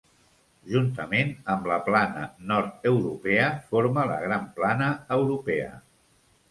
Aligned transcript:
Juntament 0.75 1.29
amb 1.55 1.69
la 1.73 1.77
plana 1.91 2.25
nord-europea 2.53 3.53
forma 3.75 4.09
la 4.15 4.21
gran 4.27 4.53
plana 4.59 4.93
europea. 5.21 5.71